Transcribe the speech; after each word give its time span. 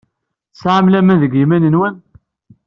Tesɛam 0.51 0.85
laman 0.89 1.21
deg 1.23 1.33
yiman-nwen? 1.35 1.95